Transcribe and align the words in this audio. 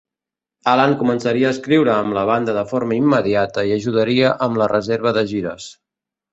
Allen 0.69 0.95
començaria 1.01 1.51
a 1.51 1.51
escriure 1.55 1.93
amb 1.97 2.17
la 2.19 2.25
banda 2.31 2.57
de 2.57 2.65
forma 2.73 2.97
immediata 3.03 3.69
i 3.73 3.77
ajudaria 3.79 4.35
amb 4.49 4.61
la 4.65 4.73
reserva 4.77 5.15
de 5.21 5.29
gires. 5.37 5.73